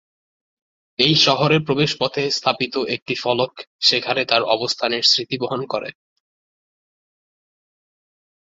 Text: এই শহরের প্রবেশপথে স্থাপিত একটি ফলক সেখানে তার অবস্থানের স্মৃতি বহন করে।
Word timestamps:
এই 0.99 1.13
শহরের 1.25 1.61
প্রবেশপথে 1.65 2.23
স্থাপিত 2.31 2.75
একটি 2.95 3.13
ফলক 3.15 3.51
সেখানে 3.79 4.21
তার 4.25 4.43
অবস্থানের 4.55 5.03
স্মৃতি 5.03 5.35
বহন 5.37 5.61
করে। 5.65 5.89